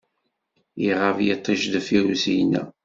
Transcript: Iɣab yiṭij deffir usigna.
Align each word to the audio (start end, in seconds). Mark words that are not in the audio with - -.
Iɣab 0.87 1.17
yiṭij 1.27 1.61
deffir 1.71 2.03
usigna. 2.13 2.63